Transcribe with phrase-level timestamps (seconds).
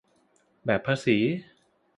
[0.65, 1.17] แบบภาษี